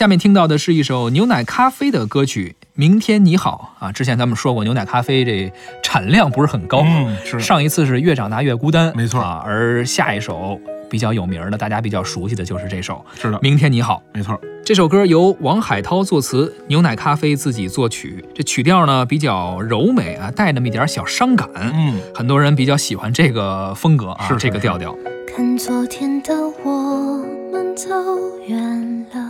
[0.00, 3.92] 下面听到的是一首牛奶咖啡的歌曲《明天你好》啊。
[3.92, 9.42] 之前咱们说过，牛奶咖啡这产量不是很高，嗯是上一次是越长大越孤单，没错啊。
[9.44, 10.58] 而下一首
[10.88, 13.96] 比较有名的，大家比较熟悉的就是这首是的《明天你好》。
[14.16, 18.24] 没错，这首歌由王海涛作词，牛奶咖啡自己作曲。
[18.34, 21.46] 这曲调呢比较柔美啊，带那么一点小伤感。
[21.54, 24.96] 嗯，很多人比较喜欢这个风格啊，是是这个调调。
[25.36, 26.32] 看昨天的
[26.64, 27.22] 我
[27.52, 27.90] 们走
[28.46, 29.29] 远了，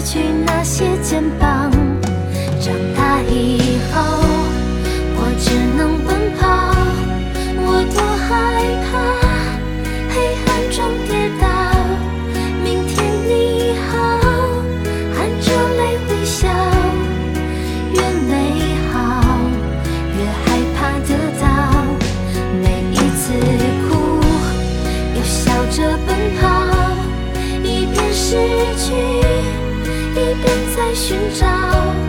[0.00, 0.87] 去那些
[30.88, 32.07] 在寻找。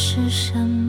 [0.00, 0.87] 是什么？